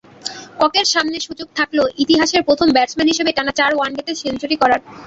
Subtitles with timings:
[0.59, 4.79] ককের সামনে সুযোগ থাকল ইতিহাসের প্রথম ব্যাটসম্যান হিসেবে টানা চার ওয়ানডেতে সেঞ্চুরি করার।